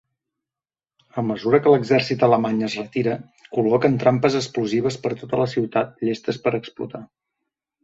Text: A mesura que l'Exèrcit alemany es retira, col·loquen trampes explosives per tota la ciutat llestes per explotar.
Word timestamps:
A 1.21 1.23
mesura 1.31 1.59
que 1.65 1.73
l'Exèrcit 1.73 2.25
alemany 2.29 2.63
es 2.69 2.77
retira, 2.79 3.13
col·loquen 3.59 4.01
trampes 4.05 4.39
explosives 4.41 4.99
per 5.07 5.15
tota 5.23 5.43
la 5.45 5.49
ciutat 5.55 6.05
llestes 6.09 6.43
per 6.49 6.57
explotar. 6.63 7.07